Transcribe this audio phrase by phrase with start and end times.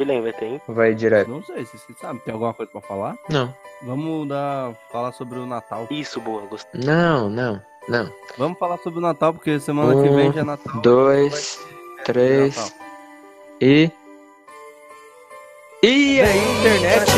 [0.00, 0.60] Guilherme, vai ter, hein?
[0.66, 1.28] Vai direto?
[1.30, 2.20] Não sei, se você sabe.
[2.20, 3.16] Tem alguma coisa pra falar?
[3.28, 3.54] Não.
[3.82, 5.86] Vamos dar, falar sobre o Natal.
[5.90, 6.80] Isso, boa, gostei.
[6.82, 8.10] Não, não, não.
[8.38, 10.80] Vamos falar sobre o Natal, porque semana que Um, vem já é Natal.
[10.80, 11.58] Dois,
[12.04, 12.74] três
[13.60, 13.90] e.
[15.82, 17.10] E a internet!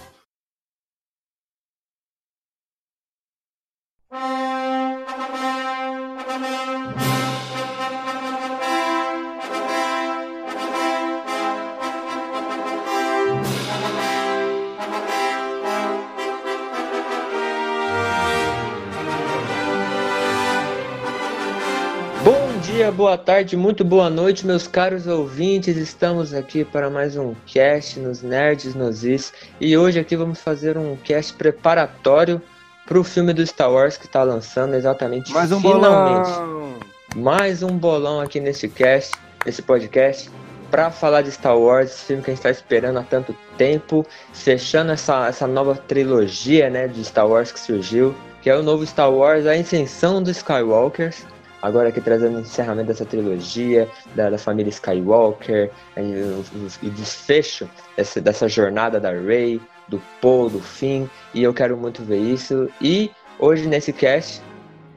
[22.78, 25.76] dia, boa tarde, muito boa noite, meus caros ouvintes.
[25.76, 30.78] Estamos aqui para mais um cast nos Nerds nos Is e hoje aqui vamos fazer
[30.78, 32.40] um cast preparatório
[32.86, 36.30] para o filme do Star Wars que está lançando exatamente Mais um finalmente.
[36.30, 36.74] bolão.
[37.16, 39.12] Mais um bolão aqui nesse cast,
[39.44, 40.30] nesse podcast,
[40.70, 44.06] para falar de Star Wars, esse filme que a gente está esperando há tanto tempo,
[44.32, 48.86] fechando essa, essa nova trilogia né, de Star Wars que surgiu, que é o novo
[48.86, 51.26] Star Wars, a Ascensão dos Skywalkers.
[51.60, 58.20] Agora aqui trazendo o encerramento dessa trilogia, da, da família Skywalker, e o, desfecho dessa,
[58.20, 62.68] dessa jornada da Rey, do Poe, do Finn, e eu quero muito ver isso.
[62.80, 64.40] E hoje nesse cast,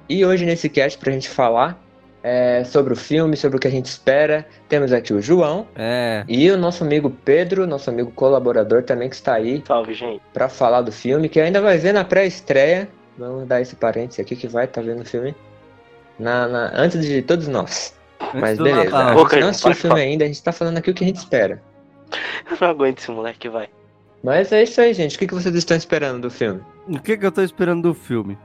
[0.07, 1.81] e hoje nesse cast pra gente falar
[2.23, 6.23] é, sobre o filme, sobre o que a gente espera, temos aqui o João É.
[6.27, 10.21] e o nosso amigo Pedro, nosso amigo colaborador também que está aí Salve, gente.
[10.31, 12.87] pra falar do filme, que ainda vai ver na pré-estreia.
[13.17, 15.35] Vamos dar esse parênteses aqui que vai estar vendo o filme
[16.21, 17.93] na, na- antes de todos nós.
[18.33, 19.17] Mas Antes do beleza, Natal.
[19.29, 20.01] gente não assistiu o filme falar.
[20.07, 21.61] ainda, a gente tá falando aqui o que a gente espera.
[22.49, 23.69] Eu não aguento esse moleque, vai.
[24.23, 25.15] Mas é isso aí, gente.
[25.15, 26.61] O que, que vocês estão esperando do filme?
[26.87, 28.37] O que, que eu tô esperando do filme?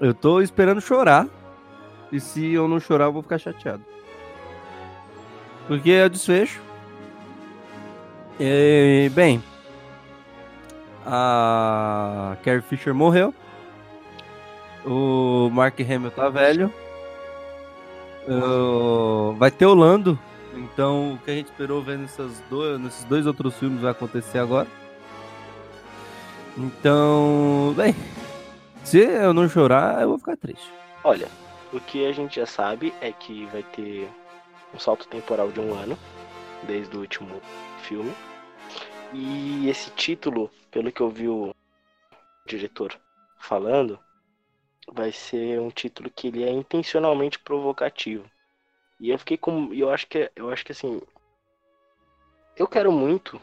[0.00, 1.26] Eu tô esperando chorar.
[2.10, 3.84] E se eu não chorar, eu vou ficar chateado.
[5.68, 6.60] Porque é o desfecho.
[8.40, 9.42] E, bem.
[11.04, 13.32] A Carrie Fisher morreu.
[14.86, 16.72] O Mark Hamill tá velho.
[19.36, 20.18] Vai ter o Lando.
[20.54, 24.38] Então, o que a gente esperou ver nessas dois, nesses dois outros filmes vai acontecer
[24.38, 24.66] agora.
[26.56, 27.94] Então, bem,
[28.82, 30.72] se eu não chorar, eu vou ficar triste.
[31.04, 31.28] Olha,
[31.72, 34.08] o que a gente já sabe é que vai ter
[34.74, 35.98] um salto temporal de um ano,
[36.62, 37.42] desde o último
[37.82, 38.14] filme.
[39.12, 41.54] E esse título, pelo que eu vi o
[42.46, 42.94] diretor
[43.38, 43.98] falando,
[44.92, 48.28] vai ser um título que ele é intencionalmente provocativo.
[49.00, 49.72] E eu fiquei com.
[49.74, 51.00] Eu acho que eu acho que assim.
[52.56, 53.40] Eu quero muito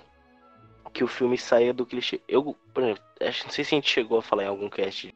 [0.93, 2.21] que o filme saia do clichê.
[2.27, 5.13] Eu, por exemplo, acho- não sei se a gente chegou a falar em algum cast,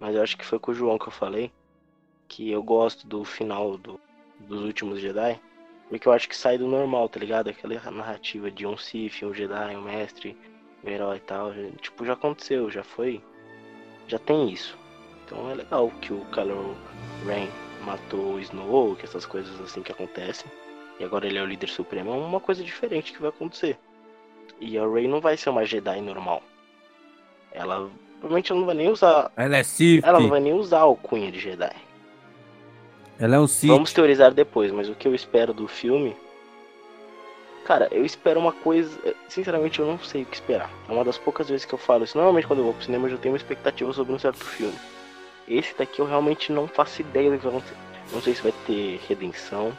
[0.00, 1.50] mas eu acho que foi com o João que eu falei
[2.28, 4.00] que eu gosto do final do,
[4.40, 5.38] dos últimos Jedi,
[5.88, 7.48] porque eu acho que sai do normal, tá ligado?
[7.48, 10.34] Aquela narrativa de um Sith, um Jedi, um mestre,
[10.82, 11.52] um herói e tal,
[11.82, 13.22] tipo, já aconteceu, já foi,
[14.08, 14.78] já tem isso.
[15.32, 16.76] Então é legal que o Kylo
[17.26, 17.48] Ren
[17.86, 20.50] matou o Snow, que essas coisas assim que acontecem,
[21.00, 23.78] e agora ele é o líder supremo, é uma coisa diferente que vai acontecer.
[24.60, 26.42] E a Rey não vai ser uma Jedi normal.
[27.50, 27.88] Ela
[28.20, 30.04] provavelmente ela não vai nem usar, Ela é Sith.
[30.04, 31.74] ela não vai nem usar o cunha de Jedi.
[33.18, 33.68] Ela é um Sith.
[33.70, 36.14] Vamos teorizar depois, mas o que eu espero do filme.
[37.64, 38.90] Cara, eu espero uma coisa.
[39.28, 40.70] Sinceramente, eu não sei o que esperar.
[40.88, 42.18] É uma das poucas vezes que eu falo isso.
[42.18, 44.76] Normalmente, quando eu vou pro cinema, eu já tenho uma expectativa sobre um certo filme.
[45.48, 47.76] Esse daqui eu realmente não faço ideia do que vai acontecer.
[48.12, 49.72] Não sei se vai ter redenção.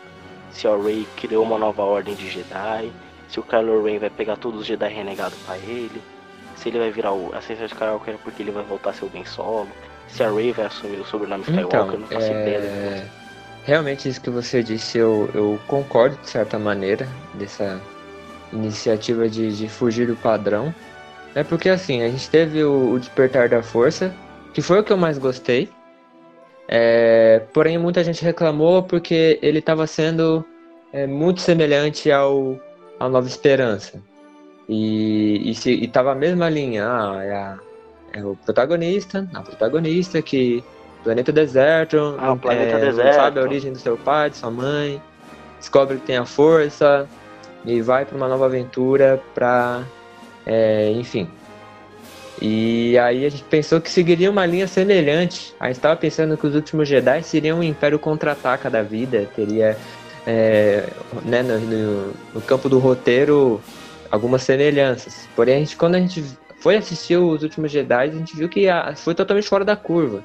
[0.51, 2.91] Se a Rey criou uma nova ordem de Jedi.
[3.29, 6.01] Se o Kylo Ren vai pegar todos os Jedi renegados pra ele.
[6.55, 9.09] Se ele vai virar o Ascensão de Skywalker porque ele vai voltar a ser o
[9.09, 9.69] Ben Solo.
[10.07, 12.59] Se a Rey vai assumir o sobrenome Skywalker, Então, eu não faço ideia é...
[12.59, 13.11] acontecer.
[13.63, 17.81] realmente isso que você disse, eu, eu concordo de certa maneira dessa
[18.51, 20.73] iniciativa de, de fugir do padrão.
[21.35, 24.13] É porque assim, a gente teve o, o Despertar da Força,
[24.53, 25.69] que foi o que eu mais gostei.
[26.67, 30.45] É, porém, muita gente reclamou porque ele estava sendo
[30.93, 32.57] é, muito semelhante ao,
[32.99, 34.01] ao Nova Esperança.
[34.69, 36.85] E, e, se, e tava a mesma linha.
[36.87, 37.59] Ah, é, a-
[38.13, 40.63] é o protagonista, a protagonista que
[41.03, 43.07] planeta deserto, Ah, o planeta é, deserto.
[43.07, 45.01] não sabe a origem do seu pai, de sua mãe,
[45.59, 47.09] descobre que tem a força
[47.65, 49.81] e vai para uma nova aventura para,
[50.95, 51.27] enfim,
[52.41, 55.53] E aí a gente pensou que seguiria uma linha semelhante.
[55.59, 59.77] A gente estava pensando que os últimos Jedi seriam um Império contra-ataca da vida, teria
[60.25, 60.83] é,
[61.25, 63.61] né, no, no- no campo do roteiro
[64.09, 65.27] algumas semelhanças.
[65.35, 66.23] Porém, a gente, quando a gente
[66.59, 70.23] foi assistir os últimos Jedi, a gente viu que a- foi totalmente fora da curva.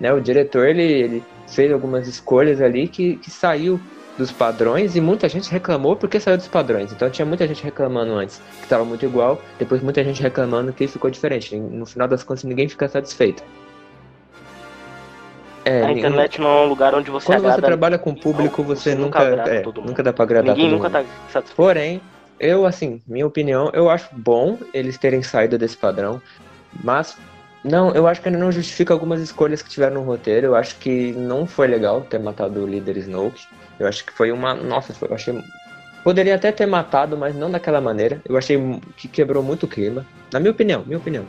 [0.00, 0.12] Né?
[0.12, 3.80] O diretor ele, ele fez algumas escolhas ali que, que saiu
[4.16, 6.92] dos padrões e muita gente reclamou porque saiu dos padrões.
[6.92, 10.86] Então tinha muita gente reclamando antes que estava muito igual, depois muita gente reclamando que
[10.88, 11.54] ficou diferente.
[11.56, 13.42] No final das contas, ninguém fica satisfeito.
[15.64, 17.66] É, A internet não é um lugar onde você quando você agrada.
[17.66, 20.88] trabalha com público, Não, você, você nunca, nunca é, nunca dá pra agradar Ninguém nunca
[20.88, 20.92] mundo.
[20.92, 21.56] tá satisfeito.
[21.56, 22.00] Porém,
[22.38, 26.22] eu, assim, minha opinião, eu acho bom eles terem saído desse padrão,
[26.84, 27.16] mas
[27.64, 30.46] não, eu acho que ainda não justifica algumas escolhas que tiveram no roteiro.
[30.46, 33.44] Eu acho que não foi legal ter matado o líder Snoke.
[33.78, 34.54] Eu acho que foi uma.
[34.54, 35.44] Nossa, foi- eu achei.
[36.02, 38.20] Poderia até ter matado, mas não daquela maneira.
[38.24, 38.58] Eu achei
[38.96, 40.06] que quebrou muito o clima.
[40.32, 41.24] Na minha opinião, minha opinião.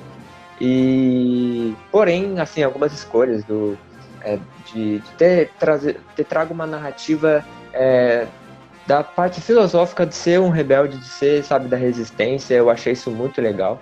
[0.62, 1.76] E.
[1.92, 3.78] Porém, assim, algumas escolhas do.
[4.22, 4.38] é,
[4.72, 8.28] de, de ter, trazer, ter trago uma narrativa é,
[8.86, 13.12] da parte filosófica de ser um rebelde, de ser, sabe, da resistência, eu achei isso
[13.12, 13.82] muito legal.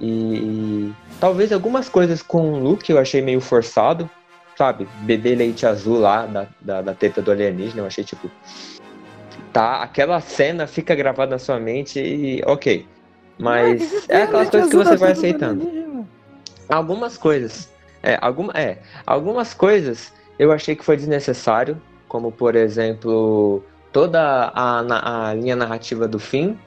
[0.00, 4.08] E, e talvez algumas coisas com o Luke eu achei meio forçado,
[4.60, 4.86] sabe?
[5.00, 8.30] Beber leite azul lá da, da, da teta do alienígena, eu achei tipo.
[9.54, 12.86] Tá, aquela cena fica gravada na sua mente e ok.
[13.38, 16.06] Mas é aquelas coisas que você vai aceitando.
[16.68, 17.72] Algumas coisas.
[18.02, 25.28] É, alguma, é, algumas coisas eu achei que foi desnecessário, como por exemplo, toda a,
[25.30, 26.58] a linha narrativa do fim,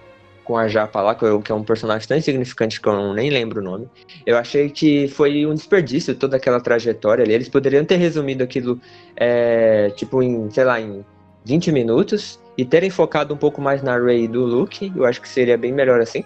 [0.44, 3.14] com a Japa lá, que, eu- que é um personagem tão insignificante que eu não-
[3.14, 3.88] nem lembro o nome.
[4.26, 7.34] Eu achei que foi um desperdício toda aquela trajetória ali.
[7.34, 8.80] Eles poderiam ter resumido aquilo,
[9.16, 11.04] é, tipo, em, sei lá, em
[11.46, 14.92] 20 minutos e terem focado um pouco mais na Rey e do Luke.
[14.96, 16.24] Eu acho que seria bem melhor assim.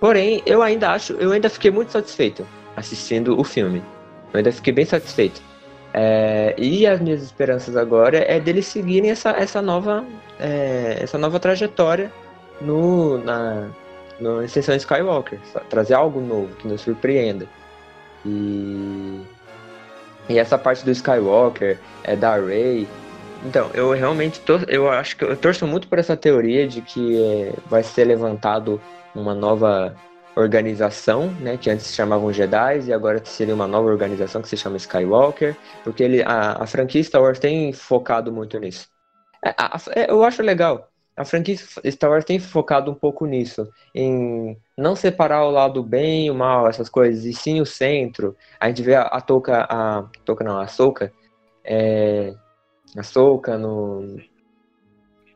[0.00, 2.46] Porém, eu ainda acho, eu ainda fiquei muito satisfeito
[2.76, 3.82] assistindo o filme.
[4.32, 5.40] Eu ainda fiquei bem satisfeito.
[5.94, 10.04] É, e as minhas esperanças agora é deles seguirem essa, essa, nova,
[10.38, 12.12] é, essa nova trajetória
[12.60, 13.68] no, na,
[14.18, 15.40] no Extensão Skywalker.
[15.68, 17.46] Trazer algo novo que nos surpreenda.
[18.24, 19.20] E,
[20.28, 22.88] e essa parte do Skywalker, é, da Rey.
[23.44, 27.54] Então, eu realmente eu acho que eu torço muito por essa teoria de que é,
[27.66, 28.80] vai ser levantado
[29.14, 29.94] uma nova
[30.36, 34.56] organização, né, que antes se chamavam Jedi e agora seria uma nova organização que se
[34.56, 38.86] chama Skywalker, porque ele, a, a franquia Star Wars tem focado muito nisso.
[39.44, 40.90] É, a- é, eu acho legal.
[41.16, 46.26] A franquia Star Wars tem focado um pouco nisso, em não separar o lado bem
[46.26, 48.36] e o mal, essas coisas, e sim o centro.
[48.60, 51.10] A gente vê a, a Toca, a Toca não, a Soca,
[51.64, 52.34] é,
[52.94, 54.18] a Soca no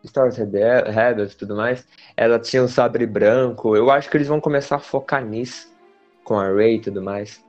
[0.06, 3.74] Star Wars Rebel- Rebels e tudo mais, ela tinha um sabre branco.
[3.74, 5.74] Eu acho que eles vão começar a focar nisso,
[6.24, 7.42] com a Rey e tudo mais.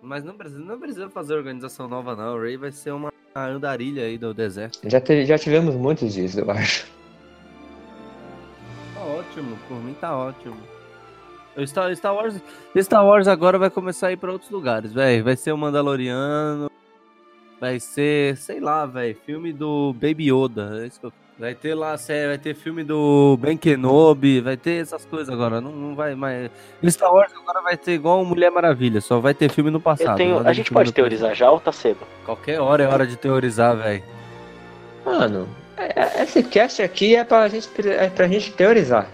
[0.00, 2.34] Mas não precisa, não precisa fazer organização nova, não.
[2.34, 4.78] O Ray vai ser uma andarilha aí do deserto.
[4.84, 6.90] Já, te- já tivemos muitos dias, eu acho.
[9.34, 10.56] Tá ótimo, por mim tá ótimo.
[11.56, 12.34] O Star, Star Wars,
[12.78, 15.22] Star Wars agora vai começar a ir pra outros lugares, velho.
[15.24, 16.70] Vai ser o Mandaloriano,
[17.60, 20.80] vai ser, sei lá, velho, filme do Baby Yoda.
[20.82, 24.56] é isso que eu- Vai ter lá, série, vai ter filme do Ben Kenobi, vai
[24.56, 25.60] ter essas coisas agora.
[25.60, 26.50] Não, não vai mais.
[26.84, 30.10] Star Wars agora vai ter igual Mulher Maravilha, só vai ter filme no passado.
[30.10, 31.98] Eu tenho, a gente pode teorizar já ou tá cedo?
[32.24, 34.02] Qualquer hora é hora de teorizar, velho.
[35.04, 39.08] Mano, é- é- esse cast aqui é pra gente, é pra gente teorizar.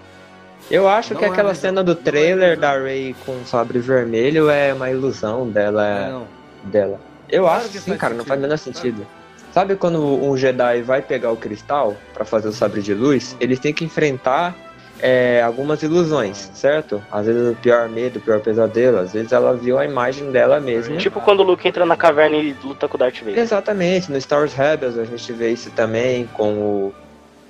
[0.71, 2.61] Eu acho Não que é aquela ilusão, cena do é trailer ilusão.
[2.61, 6.09] da Ray com o sabre vermelho é uma ilusão dela.
[6.11, 6.27] Não.
[6.65, 7.01] dela.
[7.29, 8.83] Eu Claro acho que sim, cara, não faz o menor sentido.
[8.99, 9.07] sentido.
[9.53, 13.35] Sabe quando um Jedi vai pegar o cristal pra fazer o sabre de luz?
[13.41, 14.55] Eles têm que enfrentar
[15.01, 17.03] é, algumas ilusões, certo?
[17.11, 20.61] Às vezes o pior medo, o pior pesadelo, às vezes ela viu a imagem dela
[20.61, 20.97] mesma.
[20.99, 23.39] Tipo quando o Luke entra na caverna e luta com o Darth Vader.
[23.39, 26.95] Exatamente, no Star Wars Rebels a gente vê isso também com o,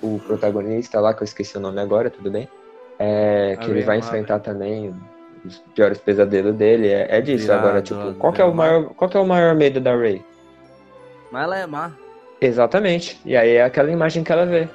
[0.03, 2.49] o protagonista lá, que eu esqueci o nome agora, tudo bem?
[2.99, 4.95] É, que A ele vai Amar, enfrentar também
[5.45, 7.45] os piores pesadelos dele, é, é disso.
[7.45, 9.81] Virado, Agora, tipo, a qual que, é o maior, qual que é o maior medo
[9.81, 10.25] da Rey?
[11.31, 11.93] Mas ela é má.
[12.41, 14.69] Exatamente, e aí é aquela imagem que ela vê.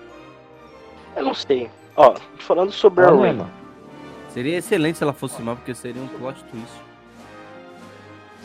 [1.15, 1.69] Eu não sei.
[1.95, 3.37] Ó, falando sobre a Ela não é Rey.
[3.37, 3.47] má.
[4.29, 6.81] Seria excelente se ela fosse má, porque seria um plot twist.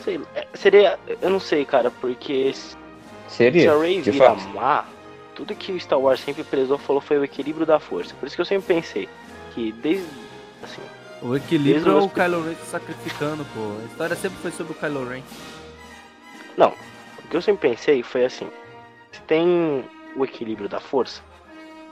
[0.03, 0.99] sei- é, seria.
[1.21, 2.75] Eu não sei, cara, porque se
[3.27, 4.47] Seria, se a Rey de vira fato.
[4.49, 4.85] má,
[5.35, 8.13] tudo que o Star Wars sempre prezou falou foi o equilíbrio da força.
[8.19, 9.07] Por isso que eu sempre pensei
[9.59, 10.07] que desde.
[10.63, 10.81] Assim,
[11.21, 13.81] O equilíbrio é o Kylo Ren se sacrificando, pô.
[13.81, 15.21] A história sempre foi sobre o Kylo Ren.
[16.57, 18.49] o que eu sempre pensei foi assim:
[19.11, 19.83] se tem
[20.15, 21.21] o equilíbrio da força,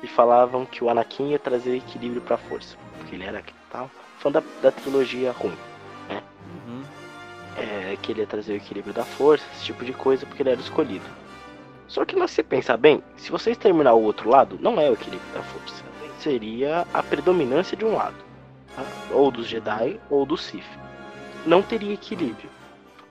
[0.01, 4.31] e falavam que o Anakin ia trazer equilíbrio pra força, porque ele era tal, fã
[4.31, 5.57] da, da trilogia ruim.
[6.09, 6.83] Uhum.
[7.57, 10.51] é, que ele ia trazer o equilíbrio da força, esse tipo de coisa, porque ele
[10.51, 11.05] era escolhido.
[11.87, 14.93] Só que se você pensar bem, se você exterminar o outro lado, não é o
[14.93, 15.83] equilíbrio da força.
[16.19, 18.15] Seria a predominância de um lado.
[18.75, 18.83] tá?
[19.11, 20.65] Ou dos Jedi ou do Sith.
[21.45, 22.49] Não teria equilíbrio.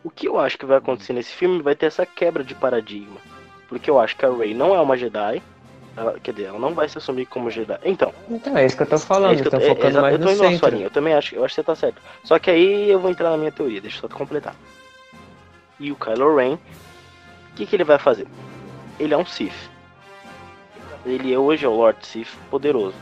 [0.05, 3.17] O que eu acho que vai acontecer nesse filme vai ter essa quebra de paradigma.
[3.69, 5.43] Porque eu acho que a Rey não é uma Jedi.
[5.97, 7.79] Ela, quer dizer, ela não vai se assumir como Jedi.
[7.83, 9.89] Então, Então, é isso que eu tô falando, é isso que eu, estão é, focando
[9.89, 10.71] exa- mais eu tô no indo na sua centro.
[10.77, 10.87] linha.
[10.87, 12.03] Eu também acho, eu acho que você tá certo.
[12.23, 14.55] Só que aí eu vou entrar na minha teoria, deixa eu só completar.
[15.81, 16.59] E o Kylo Ren, o
[17.57, 18.27] que, que ele vai fazer?
[19.01, 19.55] Ele é um Sith.
[21.07, 22.97] Ele é hoje é o Lord Sith poderoso.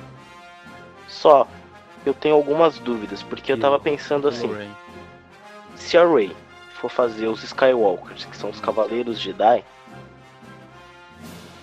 [1.09, 1.49] Só
[2.05, 4.51] eu tenho algumas dúvidas, porque eu tava pensando assim,
[5.75, 6.37] se a Rey
[6.75, 9.65] for fazer os Skywalkers, que são os Cavaleiros Jedi,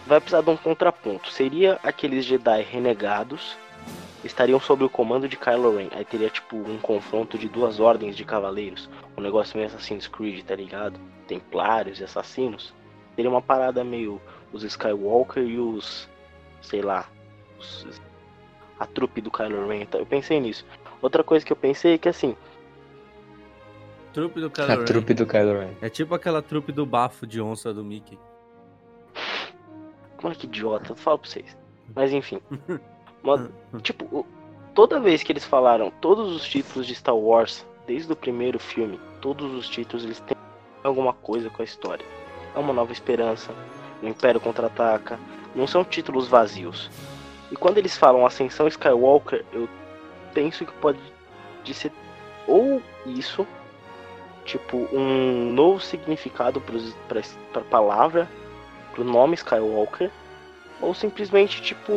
[0.07, 1.29] vai precisar de um contraponto.
[1.29, 3.55] Seria aqueles Jedi renegados
[4.24, 5.89] estariam sob o comando de Kylo Ren.
[5.91, 10.43] Aí teria tipo um confronto de duas ordens de cavaleiros, um negócio meio Assassin's Creed,
[10.43, 11.00] tá ligado?
[11.27, 12.74] Templários e assassinos.
[13.15, 14.21] Seria uma parada meio
[14.51, 16.10] os Skywalker e os,
[16.62, 17.10] sei lá,
[18.80, 19.82] a trupe do Kylo Ren.
[19.82, 20.65] Então, Eu pensei nisso.
[21.01, 22.36] Outra coisa que eu pensei é que assim,
[24.13, 24.86] Trupe do Kylo A Ren.
[24.86, 25.72] trupe do Kylo Ren.
[25.82, 28.20] É tipo aquela trupe do bafo de onça do Mickey.
[30.22, 31.58] Mano, que idiota, eu falo pra vocês.
[31.96, 32.39] Mas enfim.
[33.84, 34.25] Tipo,
[34.74, 39.00] toda vez que eles falaram todos os títulos de Star Wars, desde o primeiro filme,
[39.22, 40.36] todos os títulos eles têm
[40.84, 42.03] alguma coisa com a história.
[42.56, 43.53] É uma nova esperança,
[44.01, 45.20] o Império contra-ataca,
[45.55, 46.89] não são títulos vazios.
[47.51, 49.67] E quando eles falam Ascensão Skywalker, eu
[50.34, 51.00] penso que pode
[51.63, 51.91] de ser
[52.48, 53.46] ou isso,
[54.46, 57.22] tipo, um novo significado pra
[57.53, 58.27] pra palavra,
[58.93, 60.10] pro nome Skywalker,
[60.81, 61.93] ou simplesmente tipo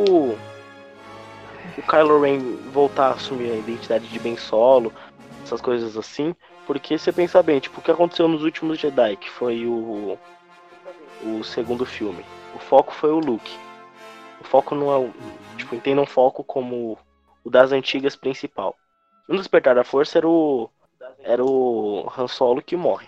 [1.77, 2.39] o Kylo Ren
[2.71, 4.93] voltar a assumir a identidade de Ben Solo,
[5.43, 6.35] essas coisas assim,
[6.65, 10.17] porque você pensa bem, tipo, o que aconteceu nos últimos Jedi, que foi o
[11.23, 12.23] o segundo filme.
[12.55, 13.51] O foco foi o Luke.
[14.41, 15.11] O foco não é o,
[15.57, 16.97] tipo, entendam o foco como
[17.43, 18.75] o das antigas principal.
[19.27, 20.69] No Despertar da Força era o
[21.19, 23.07] era o Han Solo que morre.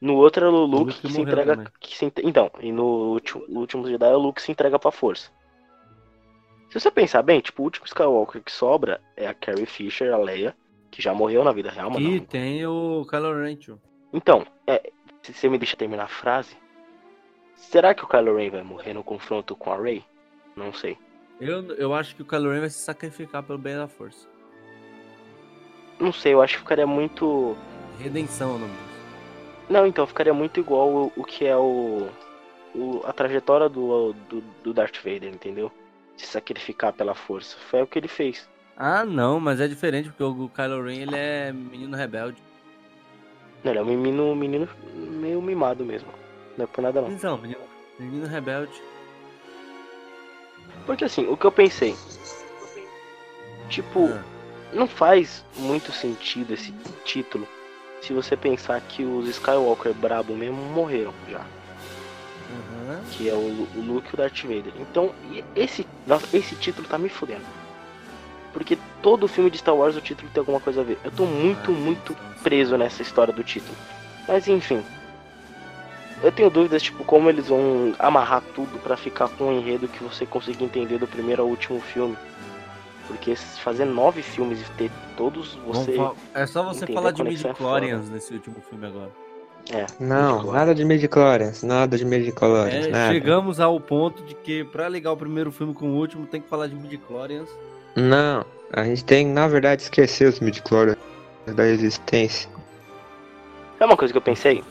[0.00, 1.72] No outro era o Luke, Luke que se entrega também.
[1.80, 4.78] que se, então, e no último, no último Jedi é o Luke que se entrega
[4.78, 5.30] pra força.
[6.70, 10.18] Se você pensar bem, tipo, o último Skywalker que sobra é a Carrie Fisher, a
[10.18, 10.56] Leia,
[10.90, 12.24] que já morreu na vida real, mas E não.
[12.26, 13.56] tem o Kylo Ren.
[14.12, 14.90] Então, é,
[15.22, 16.56] se você me deixa terminar a frase,
[17.56, 20.04] será que o Kylo Ren vai morrer no confronto com a Rey?
[20.56, 20.96] Não sei.
[21.40, 24.28] Eu, eu acho que o Kylo Ren vai se sacrificar pelo bem da força.
[25.98, 27.56] Não sei, eu acho que ficaria muito.
[27.98, 28.94] Redenção o nome disso.
[29.70, 32.08] Não, então, ficaria muito igual o, o que é o,
[32.74, 35.72] o- a trajetória do, do, do Darth Vader, entendeu?
[36.16, 37.56] Se sacrificar pela força.
[37.70, 38.48] Foi o que ele fez.
[38.76, 42.42] Ah, não, mas é diferente porque o Kylo Ren ele é menino rebelde.
[43.62, 46.08] Não, ele é um menino, menino meio mimado mesmo.
[46.56, 47.10] Não é por nada não.
[47.10, 47.60] Então, menino,
[47.98, 48.80] menino rebelde.
[50.86, 51.96] Porque assim, o que eu pensei.
[53.68, 54.22] Tipo, Ah,
[54.72, 56.72] não faz muito sentido esse
[57.04, 57.46] título
[58.02, 61.40] se você pensar que os Skywalker brabo mesmo morreram já.
[61.40, 63.00] aham.
[63.10, 63.36] Que é o,
[63.76, 64.72] o Luke e o Darth Vader.
[64.78, 65.14] Então,
[65.56, 67.44] esse, nossa, esse título tá me fudendo.
[68.52, 70.98] Porque todo filme de Star Wars o título tem alguma coisa a ver.
[71.02, 73.76] Eu tô muito, Ah, muito então, preso nessa história do título.
[74.28, 74.84] Mas enfim.
[76.22, 80.02] Eu tenho dúvidas, tipo, como eles vão amarrar tudo pra ficar com um enredo que
[80.02, 82.16] você consiga entender do primeiro ao último filme.
[83.06, 85.96] Porque fazer nove filmes e ter todos você.
[86.32, 89.10] É só você falar de é midi-chlorians nesse último filme agora.
[89.72, 94.90] É, Não, nada de midi-chlorians, nada de midi-chlorians, É, chegamos ao ponto de que pra
[94.90, 97.48] ligar o primeiro filme com o último tem que falar de midi-chlorians.
[97.96, 100.98] Não, a gente tem, na verdade, esquecer os midi-chlorians
[101.46, 102.48] da existência.
[103.80, 104.62] É uma coisa que eu pensei.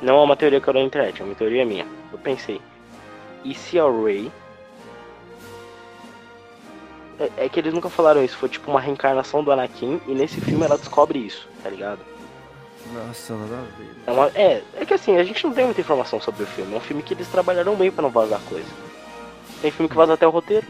[0.00, 1.86] Não é uma teoria que eu dou na internet, é uma teoria minha.
[2.12, 2.60] Eu pensei.
[3.44, 4.30] E se a Rey.
[7.18, 10.40] É, é que eles nunca falaram isso, foi tipo uma reencarnação do Anakin e nesse
[10.40, 11.98] filme ela descobre isso, tá ligado?
[12.92, 13.90] Nossa, nada a ver.
[14.06, 16.74] É, uma- é, é que assim, a gente não tem muita informação sobre o filme.
[16.74, 18.68] É um filme que eles trabalharam bem pra não vazar coisa.
[19.60, 20.64] Tem filme que vaza até o roteiro.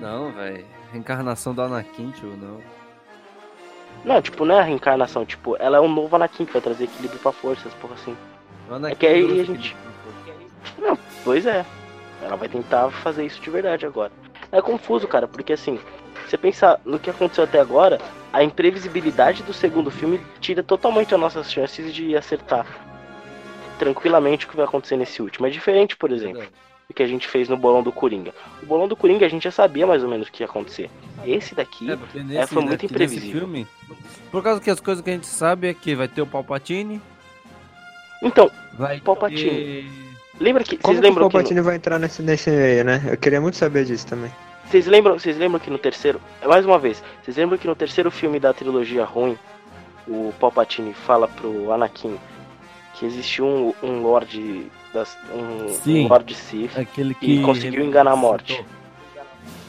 [0.00, 0.64] Não, velho.
[0.92, 2.60] Reencarnação do Anakin, tio, não.
[4.04, 6.84] Não, tipo, não é a reencarnação, tipo, ela é um novo Anakin que vai trazer
[6.84, 8.16] equilíbrio pra forças, porra assim.
[8.90, 9.76] É que aí a gente-
[10.22, 10.50] aquele-
[10.88, 11.64] Não, pois é.
[12.22, 14.10] Ela vai tentar fazer isso de verdade agora.
[14.50, 15.78] É confuso, cara, porque assim,
[16.26, 18.00] você pensar no que aconteceu até agora,
[18.32, 22.66] a imprevisibilidade do segundo filme tira totalmente as nossas chances de acertar
[23.78, 25.46] tranquilamente o que vai acontecer nesse último.
[25.46, 26.40] É diferente, por exemplo.
[26.40, 26.67] Verdade.
[26.88, 28.32] Do que a gente fez no bolão do Coringa.
[28.62, 30.88] O bolão do Coringa a gente já sabia mais ou menos o que ia acontecer.
[31.24, 33.40] Esse daqui É, porque nesse, foi muito imprevisível.
[33.40, 33.66] filme,
[34.30, 36.98] por causa que as coisas que a gente sabe é que vai ter o Palpatine,
[38.22, 39.50] Então, vai Palpatine.
[39.50, 39.86] ter...
[40.40, 42.84] lembra que Como vocês que o lembram que, no- Palpatine vai entrar nesse, nesse meio,
[42.84, 43.02] né?
[43.10, 44.32] Eu queria muito saber disso também.
[44.66, 48.10] vocês lembram, vocês lembram que no terceiro, mais uma vez, vocês lembram que no terceiro
[48.10, 49.38] filme da trilogia ruim,
[50.06, 52.16] o Palpatine fala pro Anakin
[52.94, 56.04] que existe um, um Lorde das um, Sim.
[56.06, 57.42] um Lorde Sith Aquele E que...
[57.42, 58.64] conseguiu enganar a morte.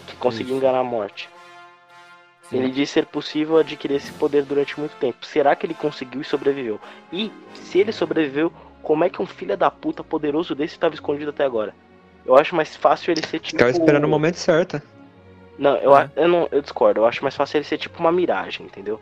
[0.07, 0.63] que conseguiu Isso.
[0.63, 1.29] enganar a morte.
[2.49, 2.57] Sim.
[2.57, 5.23] Ele disse ser possível adquirir esse poder durante muito tempo.
[5.25, 6.79] Será que ele conseguiu e sobreviveu?
[7.13, 11.29] E se ele sobreviveu, como é que um filho da puta poderoso desse estava escondido
[11.29, 11.75] até agora?
[12.25, 13.51] Eu acho mais fácil ele ser tipo.
[13.57, 14.81] Ficava esperando o momento certo.
[15.59, 16.09] Não, eu, É.
[16.15, 17.01] eu não, eu discordo.
[17.01, 18.99] Eu acho mais fácil ele ser tipo uma miragem, entendeu?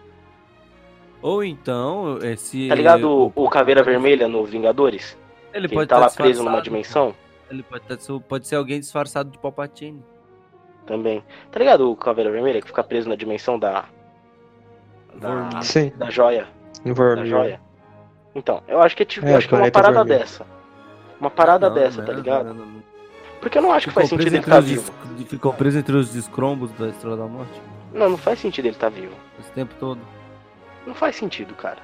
[1.22, 2.68] Ou então, esse...
[2.68, 5.18] Tá ligado o, o Caveira Vermelha no Vingadores?
[5.54, 7.16] Ele Que pode tá tá lá preso numa dimensão?
[7.50, 7.96] Ele pode, tá-
[8.27, 10.04] pode ser alguém disfarçado de Palpatine.
[10.86, 11.24] Também.
[11.51, 13.86] Tá ligado o Caveira Vermelha que fica preso na dimensão da.
[15.16, 15.62] Da.
[15.62, 16.48] Sim, da joia?
[16.86, 17.60] no da joia.
[18.36, 20.20] Então, eu acho que é tipo, É, acho que é uma parada Vormir.
[20.20, 20.46] dessa.
[21.20, 22.46] Uma parada Não, dessa, não, tá ligado?
[22.48, 22.84] não, não, não.
[23.42, 24.94] Porque eu não acho que faz Ficou sentido ele estar os vivo.
[25.16, 27.60] dis- Ficou preso entre os descrombos da Estrela da Morte
[27.94, 29.16] Não, não faz sentido ele estar vivo.
[29.39, 30.00] esse tempo todo.
[30.86, 31.80] Não faz sentido, cara.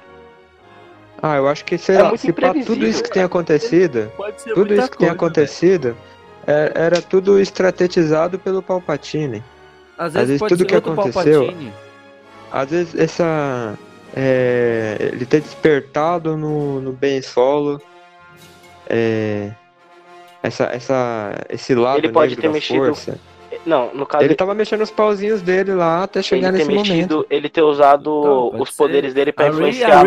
[1.22, 4.10] Ah, eu acho que, sei É lá, se pá, tudo isso que tem acontecido,
[4.54, 5.96] tudo isso que tem acontecido,
[6.46, 9.42] é- era tudo estrategizado pelo Palpatine.
[9.96, 11.72] Às às vezes, vezes pode tudo ser que aconteceu- Palpatine.
[12.52, 13.74] Às vezes essa.
[14.16, 17.80] é, ele ter despertado no, no Ben Solo.
[18.88, 19.50] é,
[20.42, 23.18] essa, essa, esse lado Ele pode ter da mexido- força.
[23.64, 26.88] Não, no caso, Ele tava mexendo os pauzinhos dele lá até chegar nesse momento.
[26.90, 28.76] mexido, ele ter usado Então, os ser.
[28.76, 30.04] poderes dele pra A Rey, influenciar.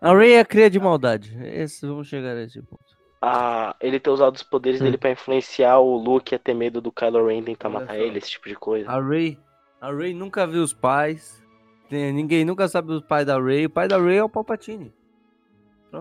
[0.00, 1.36] A Rey é a cria de maldade.
[1.44, 2.84] Esse, vamos chegar nesse ponto.
[3.22, 4.84] a- ele ter usado os poderes Hum.
[4.84, 8.00] dele pra influenciar o Luke a ter medo do Kylo Ren tentar Olha matar só.
[8.00, 8.88] ele, esse tipo de coisa.
[8.90, 9.36] A Rey,
[9.80, 11.42] a Rey nunca viu os pais.
[11.90, 13.66] Ninguém nunca sabe os pais da Rey.
[13.66, 14.92] O pai da Rey é o Palpatine.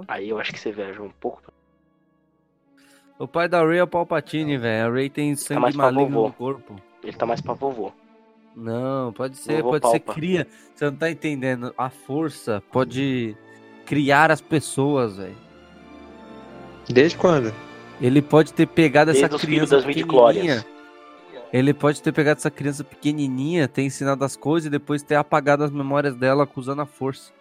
[0.07, 1.41] Aí eu acho que você viaja um pouco.
[3.17, 4.87] O pai da Rey é o Palpatine, velho.
[4.87, 6.75] A Rey tem sangue mais pra maligno no corpo.
[7.01, 7.91] Ele tá mais pra vovô.
[8.55, 10.13] Não, pode ser, Vovô pode ser Palpa.
[10.19, 10.47] cria.
[10.73, 11.73] Você não tá entendendo.
[11.77, 13.35] A força pode
[13.85, 15.35] criar as pessoas, velho.
[16.89, 17.53] Desde quando?
[18.01, 20.65] Ele pode ter pegado essa Desde filhos criança pequenininha.
[21.53, 25.63] Ele pode ter pegado essa criança pequenininha, ter ensinado as coisas e depois ter apagado
[25.63, 27.31] as memórias dela acusando a força.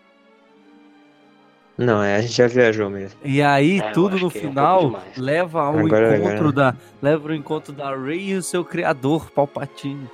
[1.77, 3.19] Não, é, a gente já viajou mesmo.
[3.25, 6.77] E aí É, tudo no que é um final leva ao Agora- encontro agora- da
[7.03, 10.09] leva ao encontro da Rey e o seu criador Palpatine.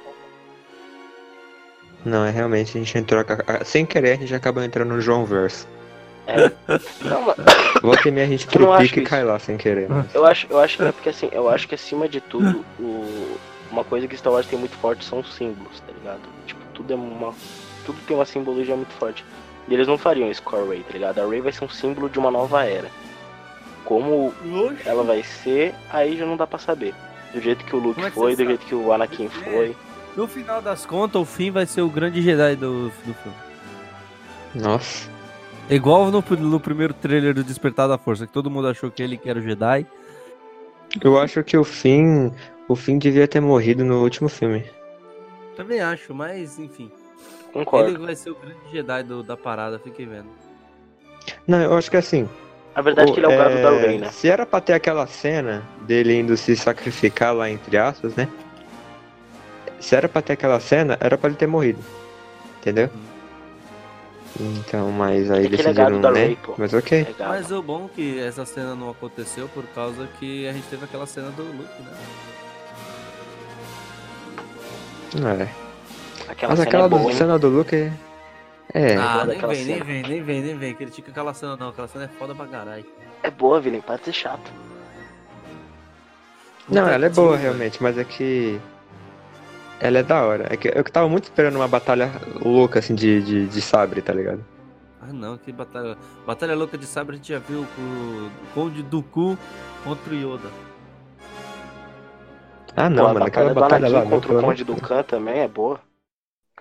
[2.02, 3.20] Não, é realmente a gente entrou.
[3.20, 5.68] a- a- Sem querer, a gente acabou entrando no João Verso.
[6.30, 7.08] É.
[7.08, 7.36] Não, mas
[7.82, 9.10] Volta e meia a gente Eu não acho trupica e isso.
[9.10, 9.88] cai lá sem querer.
[9.88, 10.04] né?
[10.14, 13.36] eu acho, eu acho que é porque assim, eu acho que acima de tudo, o-
[13.70, 16.20] uma coisa que Star Wars tem muito forte são os símbolos, tá ligado?
[16.46, 17.32] Tipo, tudo é uma.
[17.86, 19.24] Tudo tem uma simbologia muito forte.
[19.68, 21.20] E eles não fariam isso com a Rey, tá ligado?
[21.20, 22.88] A Rey vai ser um símbolo de uma nova era.
[23.84, 24.32] Como
[24.84, 26.94] ela vai ser, aí já não dá pra saber.
[27.32, 29.76] Do jeito que o Luke é que foi, do jeito que o Anakin foi.
[30.16, 33.36] No final das contas, o fim vai ser o grande Jedi do, do filme.
[34.54, 35.08] Nossa.
[35.70, 39.16] Igual no, no primeiro trailer do Despertar da Força, que todo mundo achou que ele
[39.16, 39.86] que era o Jedi.
[41.02, 42.32] Eu acho que o fim.
[42.68, 44.64] O fim devia ter morrido no último filme.
[45.56, 46.90] Também acho, mas enfim.
[47.52, 47.90] Concordo.
[47.90, 50.28] Ele vai ser o grande Jedi do- da parada, fiquem vendo.
[51.46, 52.28] Não, eu acho que assim.
[52.74, 54.10] A verdade é que ele é o gado é, da Rey, né?
[54.10, 58.28] Se era pra ter aquela cena dele indo se sacrificar lá, entre aspas, né?
[59.80, 61.80] Se era pra ter aquela cena, era pra ele ter morrido.
[62.60, 62.88] Entendeu?
[64.38, 66.36] Então, mas aí É decidiram, né?
[66.56, 67.00] Mas ok.
[67.00, 67.14] É.
[67.26, 70.84] Mas o bom é que essa cena não aconteceu por causa que a gente teve
[70.84, 71.92] aquela cena do Luke, né?
[75.16, 75.48] É.
[76.30, 77.92] Aquela Mas cena aquela é boa, cena do Luke é.
[78.72, 78.96] É.
[78.96, 80.74] ah, nem vem, nem vem, nem vem, nem vem.
[80.74, 82.86] Critica aquela cena não, aquela cena é foda pra caralho.
[83.22, 84.52] É boa, Villain, para de ser chato.
[86.68, 88.60] Não, ela é boa realmente, mas é que.
[89.80, 90.46] Ela é da hora.
[90.50, 92.10] É que eu que tava muito esperando uma batalha
[92.44, 94.44] louca, assim, de, de, de sabre, tá ligado?
[95.00, 95.96] Ah não, que batalha.
[96.26, 99.38] Batalha louca de sabre a gente já viu com o Conde Dooku
[99.82, 100.50] contra o Yoda.
[102.76, 104.02] Ah, Pô, não, a mano, aquela batalha lá.
[104.02, 104.78] contra o Conde de Deus.
[104.80, 105.80] Dukan também é boa.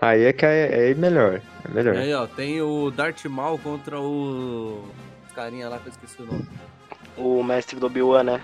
[0.02, 1.42] Aí é que é, é melhor.
[1.66, 1.96] É melhor.
[1.96, 4.86] E aí, ó, tem o Darth Maul contra o.
[5.28, 6.48] Os carinha lá que eu esqueci o nome.
[7.18, 8.42] O mestre do Obi-Wan, né?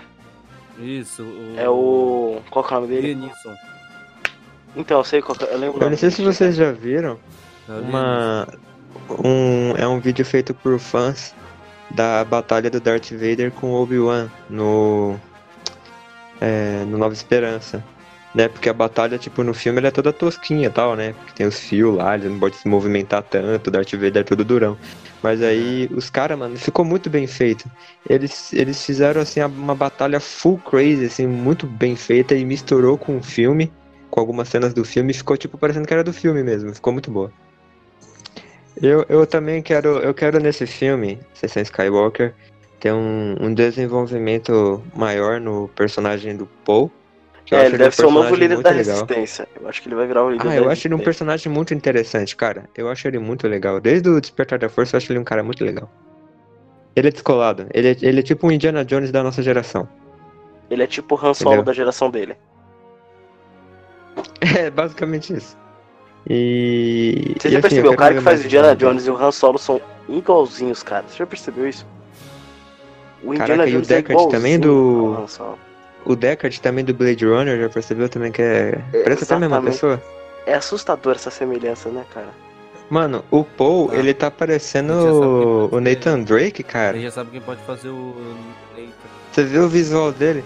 [0.78, 1.54] Isso, o.
[1.58, 2.40] É o.
[2.50, 3.14] Qual que é o nome dele?
[3.14, 3.54] Lianisson.
[4.76, 5.54] Então, eu sei qual que é.
[5.54, 5.82] Eu lembro.
[5.82, 7.18] Eu não sei se vocês já viram
[7.68, 8.46] É uma.
[9.24, 11.34] Um, é um vídeo feito por fãs
[11.90, 15.16] da batalha do Darth Vader com o Obi-Wan no.
[16.40, 17.82] é, no Nova Esperança.
[18.34, 18.48] Né?
[18.48, 21.14] Porque a batalha, tipo, no filme ela é toda tosquinha e tal, né?
[21.14, 24.22] Porque tem os fios lá, ele não pode se movimentar tanto, o Darth Vader é
[24.22, 24.76] todo durão.
[25.22, 27.64] Mas aí, os caras, mano, ficou muito bem feito.
[28.06, 33.16] Eles, eles fizeram, assim, uma batalha full crazy, assim, muito bem feita e misturou com
[33.16, 33.72] o filme,
[34.10, 36.74] com algumas cenas do filme, ficou, tipo, parecendo que era do filme mesmo.
[36.74, 37.32] Ficou muito boa.
[38.80, 42.34] Eu, eu também quero, eu quero nesse filme, Sessão Skywalker,
[42.78, 46.90] ter um, um desenvolvimento maior no personagem do Paul.
[47.50, 48.94] É, ele um deve ser o novo líder da legal.
[48.96, 49.48] resistência.
[49.58, 51.50] Eu acho que ele vai virar o líder Ah, da eu acho ele um personagem
[51.50, 52.68] muito interessante, cara.
[52.76, 53.80] Eu acho ele muito legal.
[53.80, 55.88] Desde o Despertar da Força, eu acho ele um cara muito legal.
[56.94, 57.66] Ele é descolado.
[57.72, 59.88] Ele é, ele é tipo um Indiana Jones da nossa geração.
[60.68, 61.64] Ele é tipo o Han Solo Entendeu?
[61.64, 62.36] da geração dele.
[64.56, 65.56] É basicamente isso.
[66.28, 67.34] E.
[67.38, 67.90] Você e, já assim, percebeu?
[67.92, 68.74] eu O cara que faz mais Indiana.
[68.76, 71.04] Jones e o Han Solo são igualzinhos, cara.
[71.08, 71.86] Você já percebeu isso?
[73.22, 75.58] O Caraca, Indiana e o Jones é Deckard também do- ao Han Solo.
[76.04, 78.78] O Deckard também do Blade Runner, já percebeu também que é.
[79.04, 80.02] Parece até a mesma pessoa.
[80.46, 82.28] É assustador essa semelhança, né, cara?
[82.88, 83.96] Mano, o Paul, Ah.
[83.96, 86.96] ele tá parecendo o, o Nathan Drake, cara.
[86.96, 88.14] Aí já sabe quem pode fazer o
[88.76, 88.92] Nathan.
[89.32, 90.44] Você viu o visual dele?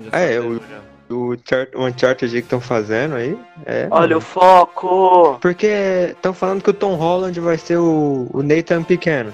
[0.00, 0.75] Já Ah, é, o- já.
[1.08, 1.34] O,
[1.76, 3.38] o Uncharted que estão fazendo aí.
[3.64, 4.16] É, Olha mano.
[4.18, 5.38] o foco!
[5.40, 5.66] Porque
[6.10, 9.32] estão falando que o Tom Holland vai ser o, o Nathan pequeno.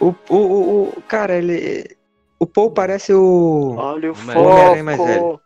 [0.00, 1.96] O, o, o, o- cara, ele.
[2.38, 3.74] O Paul parece o.
[3.76, 5.20] Olha o Mas- Homem-Aranha mais velho.
[5.20, 5.40] foco!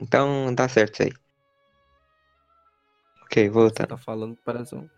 [0.00, 1.12] Então dá certo isso aí.
[3.24, 3.88] Ok, voltando.
[3.88, 4.88] tá falando parece um.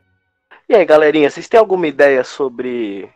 [0.68, 3.10] E aí, galerinha, vocês têm alguma ideia sobre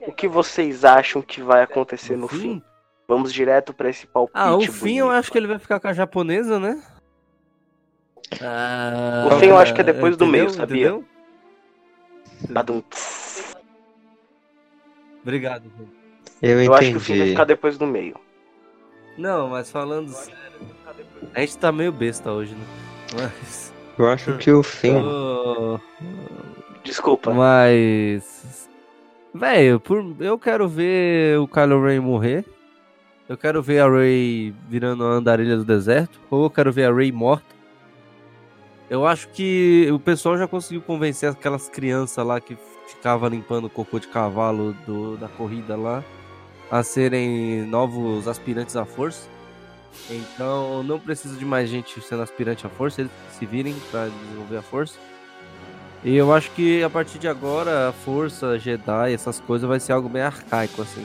[0.00, 2.62] o que vocês acham que vai acontecer no fim?
[3.08, 4.36] Vamos direto pra esse palpite.
[4.38, 6.82] Ah, o fim eu acho que ele vai ficar com a japonesa, né?
[8.42, 10.44] Ah, O fim eu acho que é depois do entendeu?
[10.46, 10.88] meio, sabia?
[10.88, 11.04] Entendeu?
[12.50, 12.82] Badum.
[15.22, 15.64] Obrigado.
[15.78, 15.90] gente.
[16.42, 17.30] Eu, Eu acho que o fim vai entendi.
[17.30, 18.16] ficar depois do meio.
[19.16, 20.36] Não, mas falando sério,
[21.34, 22.64] a gente tá meio besta hoje, né?
[23.14, 23.72] Mas.
[23.98, 24.94] Eu acho que o fim.
[24.96, 25.78] Oh,
[26.84, 27.32] Desculpa.
[27.32, 28.68] mas.
[29.32, 30.04] Velho, por...
[30.20, 32.44] eu quero ver o Kylo Ren morrer.
[33.28, 36.18] Eu quero ver a Rey virando a andarilha do deserto.
[36.30, 37.54] Ou eu quero ver a Rey morta.
[38.88, 43.70] Eu acho que o pessoal já conseguiu convencer aquelas crianças lá que ficavam limpando o
[43.70, 46.04] cocô de cavalo do- da corrida lá
[46.70, 49.28] a serem novos aspirantes à força.
[50.08, 54.58] Então não precisa de mais gente sendo aspirante à força, eles se virem para desenvolver
[54.58, 54.98] a força.
[56.04, 59.92] E eu acho que a partir de agora a força, Jedi, essas coisas vai ser
[59.94, 61.04] algo bem arcaico assim.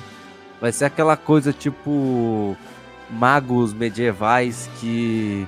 [0.61, 2.55] Vai ser aquela coisa tipo
[3.09, 5.47] magos medievais que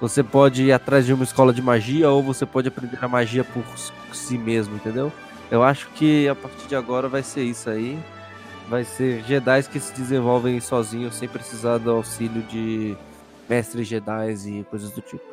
[0.00, 3.44] você pode ir atrás de uma escola de magia ou você pode aprender a magia
[3.44, 3.64] por
[4.12, 5.12] si mesmo, entendeu?
[5.50, 7.98] Eu acho que a partir de agora vai ser isso aí.
[8.68, 12.94] Vai ser Jedi que se desenvolvem sozinhos sem precisar do auxílio de
[13.48, 15.24] mestres Jedi e coisas do tipo.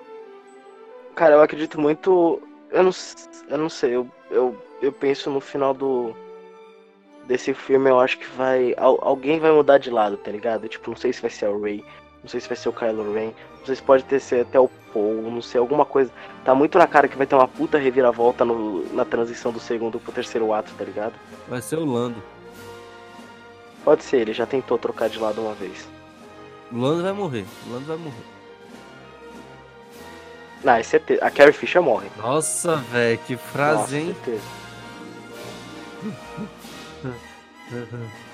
[1.15, 2.41] Cara, eu acredito muito.
[2.71, 2.91] Eu não,
[3.49, 6.15] eu não sei, eu, eu, eu penso no final do.
[7.27, 8.73] Desse filme, eu acho que vai.
[8.77, 10.67] al- alguém vai mudar de lado, tá ligado?
[10.67, 11.83] Tipo, não sei se vai ser o Rey,
[12.23, 14.59] não sei se vai ser o Kylo Ren, não sei se pode ter ser até
[14.59, 16.11] o Paul, não sei, alguma coisa.
[16.43, 19.99] Tá muito na cara que vai ter uma puta reviravolta no, na transição do segundo
[19.99, 21.13] pro terceiro ato, tá ligado?
[21.47, 22.21] Vai ser o Lando.
[23.83, 25.88] Pode ser, ele já tentou trocar de lado uma vez.
[26.71, 27.45] O Lando vai morrer.
[27.67, 28.23] O Lando vai morrer.
[30.63, 31.23] Não, é certeza.
[31.25, 32.07] A Carrie Fisher morre.
[32.17, 34.15] Nossa, velho, que frase, Nossa, hein?
[34.23, 34.43] certeza.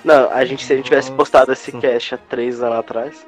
[0.04, 3.26] Não, a gente, se a gente tivesse postado esse cast há três anos atrás,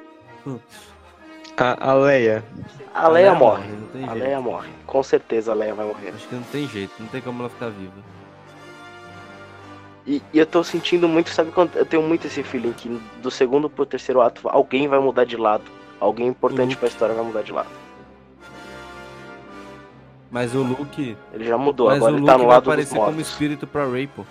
[1.57, 2.43] A, a Leia.
[2.93, 3.67] a Leia morre.
[3.67, 4.23] Não tem A jeito.
[4.23, 4.69] Leia morre.
[4.85, 6.09] Com certeza a Leia vai morrer.
[6.09, 7.93] Acho que não tem jeito, não tem como ela ficar viva.
[10.07, 13.31] E, e eu tô sentindo muito, sabe quando eu tenho muito esse feeling que do
[13.31, 15.63] segundo pro terceiro ato alguém vai mudar de lado.
[15.99, 16.77] Alguém importante Luke.
[16.77, 17.69] pra história vai mudar de lado.
[20.29, 21.17] Mas o Luke.
[21.33, 23.21] Ele já mudou, mas agora o ele Luke tá no vai lado dos aparecer como
[23.21, 24.23] espírito pra Rey, pô.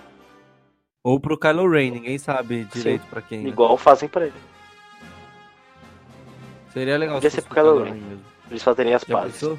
[1.05, 3.43] Ou pro Kylo Ren, ninguém sabe direito pra quem.
[3.43, 3.49] né?
[3.51, 4.33] Igual fazem pra ele.
[6.73, 7.93] Seria legal Podia se ser pro Kylo Kylo Ren.
[8.01, 8.21] Mesmo.
[8.51, 9.33] Eles fazerem as Já pazes.
[9.33, 9.59] pensou?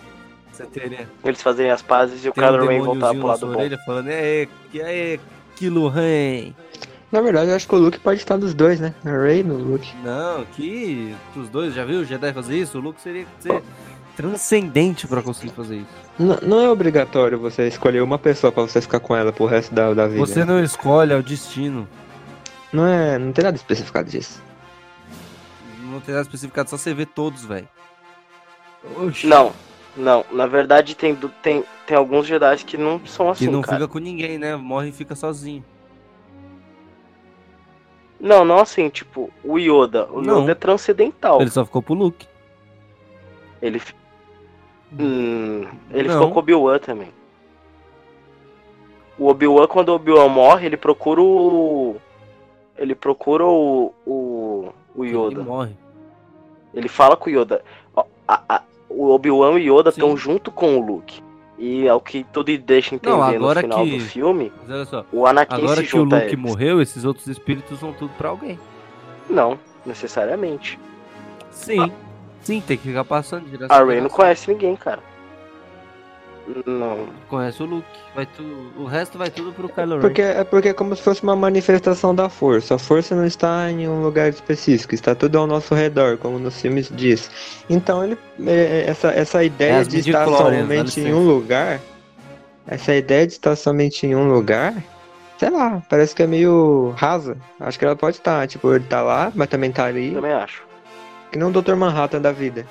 [0.51, 1.08] Você teria.
[1.23, 3.53] Eles fazerem as pazes e o Tem um Kylo Ren voltar pro lado bom.
[3.53, 5.19] orelha falando, é, que é,
[5.55, 6.53] Kylo Ren.
[7.12, 8.93] Na verdade, eu acho que o Luke pode estar dos dois, né?
[9.05, 9.88] A Rey no Luke.
[10.03, 12.77] Não, que os dois, já viu o Jedi fazer isso?
[12.77, 13.63] O Luke seria que ser
[14.15, 15.88] transcendente pra conseguir fazer isso.
[16.19, 19.73] N- não é obrigatório você escolher uma pessoa pra você ficar com ela pro resto
[19.73, 20.19] da, da vida.
[20.25, 21.88] Você não escolhe, é o destino.
[22.71, 23.17] Não é.
[23.17, 24.41] Não tem nada especificado disso.
[25.82, 27.67] Não tem nada especificado, só você vê todos, velho.
[29.23, 29.51] Não,
[29.95, 30.25] não.
[30.32, 33.78] Na verdade tem, tem, tem alguns Jedi que não são assim, Que não cara.
[33.78, 34.56] fica com ninguém, né?
[34.56, 35.63] Morre e fica sozinho.
[38.19, 40.06] Não, não assim, tipo, o Yoda.
[40.12, 40.41] O Não.
[40.43, 41.41] Yoda é transcendental.
[41.41, 42.28] Ele só ficou pro Luke.
[43.62, 43.82] Ele.
[44.99, 46.15] Hum, ele Não.
[46.15, 47.10] ficou com o Obi-Wan também.
[49.17, 51.95] O Obi-Wan, quando o Obi-Wan morre, ele procura o.
[52.77, 53.93] Ele procura o.
[54.05, 55.43] O, o Ele Yoda.
[55.43, 55.73] morre.
[56.73, 57.62] Ele fala com o Yoda.
[58.27, 60.01] A- a- o Obi-Wan e o Yoda Sim.
[60.01, 61.23] estão junto com o Luke.
[61.58, 64.51] E é o que tudo deixa entender Não, no final que- do filme,
[64.89, 65.05] só.
[65.13, 68.60] o Anakin Agora se que o Luke morreu, esses outros espíritos vão tudo pra alguém.
[69.29, 70.77] Não, necessariamente.
[71.51, 71.89] Sim.
[72.45, 75.01] Sim, tem que ficar passando geração A Rey não conhece ninguém, cara.
[76.65, 77.08] Não.
[77.27, 77.88] Conhece o Luke.
[78.13, 80.01] Vai tudo, o resto vai tudo pro Kylo Ren.
[80.01, 82.75] Porque, é porque é como se fosse uma manifestação da força.
[82.75, 86.62] A força não está em um lugar específico, está tudo ao nosso redor, como nos
[86.62, 87.31] filmes diz.
[87.67, 91.81] Então ele é, essa, essa É ideia as de estar somente em um lugar,
[92.67, 94.75] essa ideia de estar somente em um lugar,
[95.39, 97.38] sei lá, parece que é meio rasa.
[97.60, 100.64] Acho que ela pode estar, tipo, ele tá lá, mas também tá ali, Também acho.
[101.36, 101.76] Que nem o Dr.
[101.76, 102.65] Manhattan da vida.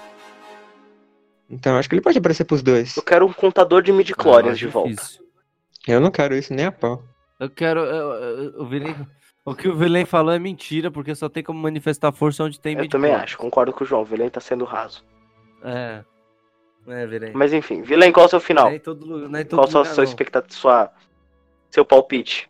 [1.51, 2.97] Então acho que ele pode aparecer pros dois.
[2.97, 4.89] Eu quero um contador de Ah, midi-chlorians acho de volta.
[4.89, 5.23] difícil.
[5.87, 7.05] Eu não quero isso nem a pau.
[7.39, 7.81] Eu quero.
[7.81, 9.07] eu- eu-
[9.45, 12.75] o, que o Vilen falou é mentira, porque só tem como manifestar força onde tem
[12.79, 14.01] Eu também acho, concordo com o João.
[14.01, 15.05] O Villain tá sendo raso.
[15.63, 16.03] É.
[16.89, 17.33] É.
[17.35, 18.69] Mas enfim, Villain, qual é o seu final?
[18.71, 20.09] Não é todo, não é todo Qual é o lugar, seu não.
[20.11, 20.91] expectativa, sua,
[21.71, 22.49] seu palpite?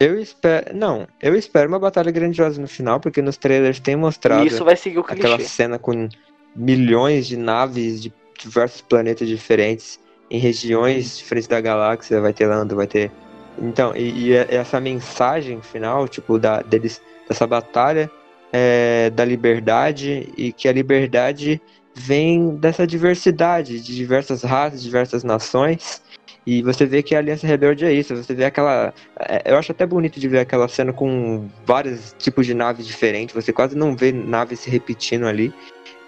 [0.00, 0.74] Eu espero.
[0.74, 4.64] Não, eu espero uma batalha grandiosa no final, porque nos trailers tem mostrado E isso
[4.64, 5.50] vai seguir o aquela clichê.
[5.50, 6.08] cena com
[6.56, 12.74] milhões de naves de diversos planetas diferentes, em regiões diferentes da galáxia, vai ter Lando,
[12.74, 13.12] vai ter.
[13.58, 18.10] Então, e, e essa mensagem final, tipo, da, deles, dessa batalha
[18.50, 21.60] é, da liberdade, e que a liberdade
[21.94, 26.02] vem dessa diversidade, de diversas raças, diversas nações.
[26.46, 28.94] E você vê que a Aliança Rebelde é isso, você vê aquela.
[29.20, 33.34] é, Eu acho até bonito de ver aquela cena com vários tipos de naves diferentes,
[33.34, 35.52] você quase não vê naves se repetindo ali.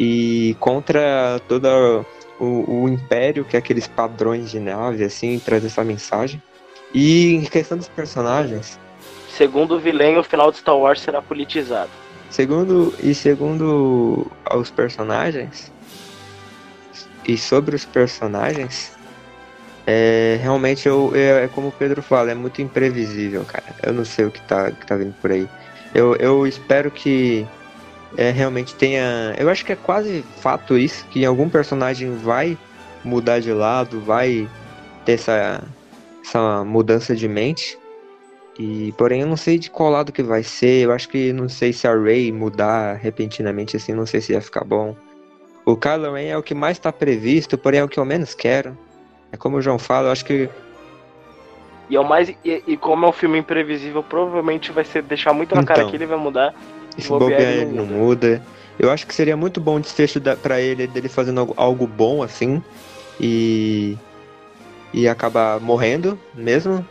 [0.01, 2.05] E contra todo
[2.41, 6.43] o, o Império, que é aqueles padrões de nave, assim, traz essa mensagem.
[6.95, 8.79] E em questão dos personagens,
[9.29, 11.91] Segundo o Villain, o final de Star Wars será politizado.
[12.31, 15.73] segundo e segundo os personagens,
[17.27, 18.93] e sobre os personagens,
[19.87, 23.65] é, realmente eu, é, é como o Pedro fala, é muito imprevisível, cara.
[23.83, 25.49] Eu não sei o que tá, que tá vindo por aí.
[25.95, 27.47] Eu, eu espero que
[28.17, 29.35] é, realmente tenha.
[29.39, 32.57] Eu acho que é quase fato isso, que algum personagem vai
[33.05, 34.49] mudar de lado, vai
[35.05, 35.63] ter essa,
[36.25, 37.79] essa mudança de mente.
[38.59, 40.85] E porém eu não sei de qual lado que vai ser.
[40.85, 44.41] Eu acho que não sei se a Rey mudar repentinamente assim, não sei se ia
[44.41, 44.95] ficar bom.
[45.65, 48.35] O Kylo Ren é o que mais está previsto, porém é o que eu menos
[48.35, 48.77] quero.
[49.33, 50.49] É como o João fala, eu acho que
[51.89, 52.29] E é o mais.
[52.45, 55.91] E, e como é um filme imprevisível, provavelmente vai ser deixar muito na cara Então.
[55.91, 56.55] que ele vai mudar.
[56.97, 58.43] esse bobear, ele não não muda.
[58.79, 61.87] Eu acho que seria muito bom o desfecho da, pra ele, dele fazendo algo, algo
[61.87, 62.63] bom assim.
[63.21, 63.97] E.
[64.95, 66.87] E acabar morrendo mesmo.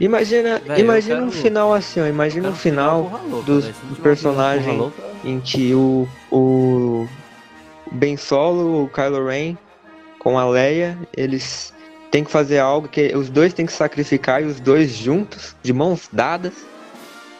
[0.00, 2.06] Imagina, Véi, eu imagina um final assim, ó.
[2.06, 4.92] Imagina um final dos- dos personagens
[5.24, 7.06] em que o, o
[7.90, 9.56] Ben Solo, o Kylo Ren
[10.18, 11.72] com a Leia, eles
[12.10, 15.72] têm que fazer algo que os dois têm que sacrificar e os dois juntos, de
[15.72, 16.54] mãos dadas,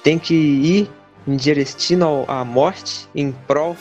[0.03, 0.91] têm que ir
[1.27, 3.77] em destino à morte em prol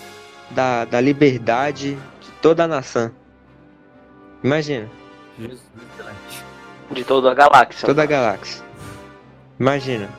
[0.52, 3.12] da, da liberdade de toda a nação.
[4.44, 4.90] Imagina,
[6.92, 7.86] De toda a galáxia.
[7.86, 8.64] toda a galáxia.
[9.60, 10.10] Imagina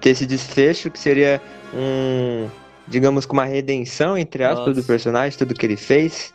[0.00, 1.40] ter esse desfecho que seria
[1.74, 2.48] um,
[2.88, 4.86] digamos, com uma redenção entre aspas do Nossa.
[4.86, 6.34] personagem, tudo que ele fez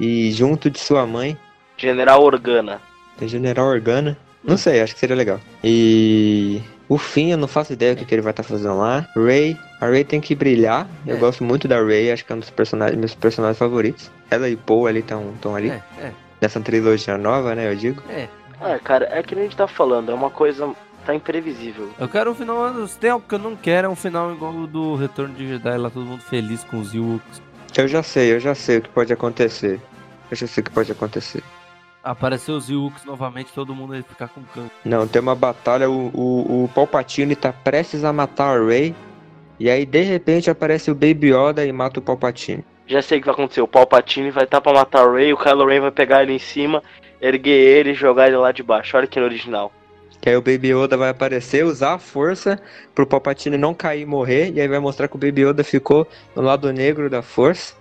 [0.00, 1.36] e junto de sua mãe,
[1.76, 2.80] General Organa.
[3.16, 4.16] tem General Organa.
[4.44, 5.40] Não sei, acho que seria legal.
[5.62, 9.06] E o fim, eu não faço ideia do que, que ele vai estar fazendo lá.
[9.16, 10.86] Ray, a Ray tem que brilhar.
[11.06, 11.18] Eu É.
[11.18, 14.10] gosto muito da Ray, acho que é um dos personagens, meus personagens favoritos.
[14.30, 18.02] Ela e Paul ali estão ali, É, é, nessa trilogia nova, né, eu digo.
[18.08, 18.28] é.
[18.60, 20.68] Ah, cara, é que nem a gente tá falando, é uma coisa.
[21.06, 21.88] tá imprevisível.
[21.98, 22.86] Eu quero um final.
[22.86, 25.46] Se tem algo que eu não quero, é um final igual o do Retorno de
[25.48, 27.40] Jedi, lá todo mundo feliz com os Ewoks.
[27.78, 29.80] Eu já sei, eu já sei o que pode acontecer.
[30.28, 31.44] Eu já sei o que pode acontecer.
[32.02, 34.72] Aparecer os Ewoks novamente, todo mundo ia ficar com canto.
[34.84, 38.96] Não, tem uma batalha, o, o, o Palpatine tá prestes a matar a Rey.
[39.60, 42.64] E aí, de repente, aparece o Baby Yoda e mata o Palpatine.
[42.84, 43.60] Já sei o que vai acontecer.
[43.60, 46.38] O Palpatine vai estar pra matar o Rey, o Kylo Ren vai pegar ele em
[46.40, 46.82] cima,
[47.20, 48.96] erguer ele e jogar ele lá de baixo.
[48.96, 49.72] Olha que no original.
[50.20, 52.60] Que aí o Baby Yoda vai aparecer, usar a força
[52.94, 54.52] pro Palpatine não cair e morrer.
[54.52, 57.74] E aí vai mostrar que o Baby Yoda ficou no lado negro da força.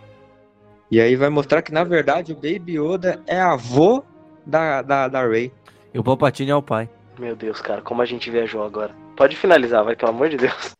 [0.89, 4.04] E aí vai mostrar que, na verdade, o Baby Yoda é avô
[4.45, 5.52] da, da, da Rey.
[5.93, 6.89] E o Palpatine é o pai.
[7.19, 8.93] Meu Deus, cara, como a gente viajou agora.
[9.15, 10.77] Pode finalizar, vai, pelo amor de Deus.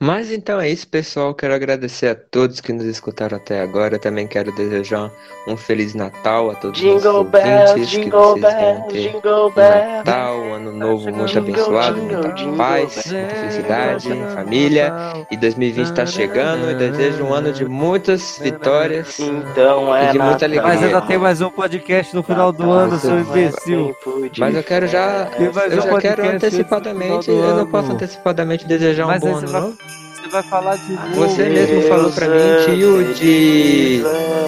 [0.00, 1.34] Mas então é isso, pessoal.
[1.34, 3.96] Quero agradecer a todos que nos escutaram até agora.
[3.96, 5.10] Eu também quero desejar
[5.48, 7.90] um Feliz Natal a todos os Jingle nossos bells, ouvintes.
[7.90, 9.96] Que jingle vocês venham bells, ter jingle um bells.
[9.96, 14.92] Natal, um ano novo muito Jingle, abençoado, jingle, muita jingle paz, muita felicidade, família.
[15.32, 19.18] E 2020 está chegando e desejo um ano de muitas vitórias.
[19.18, 20.62] Então é E de muita Natal.
[20.62, 20.86] Mas alegria.
[20.86, 23.96] ainda tem mais um podcast no final do ano, seu imbecil.
[24.38, 29.08] Mas eu quero já, eu um já quero antecipadamente, eu não posso antecipadamente desejar um
[29.08, 29.87] Mas bom ano novo.
[30.28, 31.14] Você vai falar de novo.
[31.14, 34.02] Você mesmo falou pra mim que o de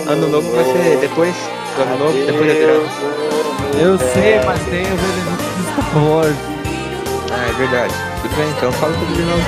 [0.07, 1.35] ano novo vai ser depois
[1.75, 2.83] do ano novo, depois da virada.
[3.81, 6.37] Eu sei, mas tem o Benedito de Star Wars.
[7.33, 7.95] Ah, é verdade.
[8.21, 9.43] Tudo bem, então fala tudo de novo.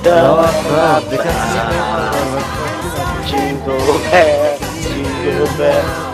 [0.00, 1.60] Então não, deixa assim.
[3.26, 6.10] Jingle bells, jingle bells.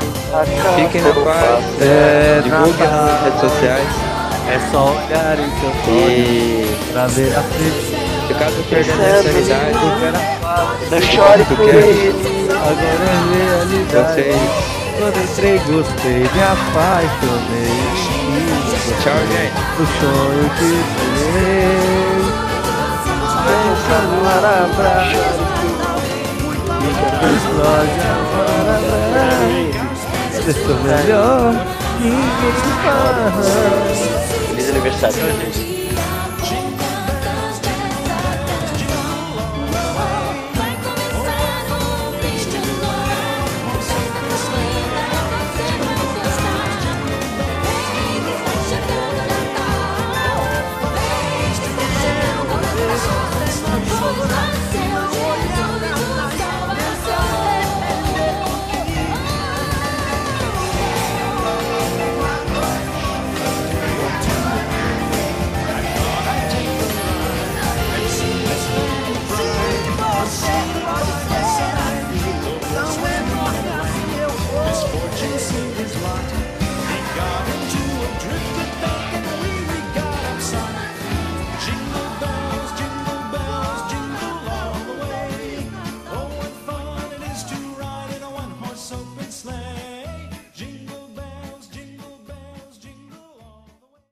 [0.76, 4.05] Fiquem na paz, É, divulguem nas redes sociais
[4.48, 7.96] É só olhar em seu e pra ver a frente.
[8.28, 9.74] se caso perder a sanidade,
[10.90, 12.48] Não chore por Porque- ele.
[12.52, 14.34] Agora é realidade.
[14.98, 17.84] Quando entrei, gostei, me apaixonei.
[19.02, 19.58] Tchau, gente.
[19.78, 21.76] O sonho que tem.
[23.46, 25.22] Pensando para abraço.
[27.36, 28.76] Explode agora.
[30.48, 31.52] Estou melhor.
[32.00, 34.15] Ninguém se faz.
[34.76, 35.95] Aniversário, gente.